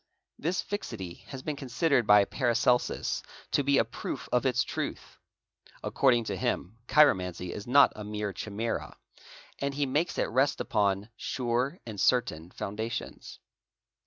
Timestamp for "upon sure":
10.59-11.77